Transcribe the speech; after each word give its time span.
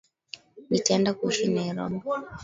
Nitaenda 0.69 1.11
kuishi 1.17 1.47
Nairobi 1.53 1.99